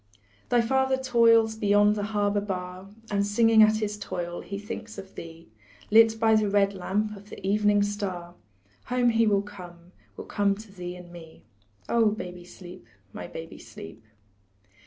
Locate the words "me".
11.11-11.43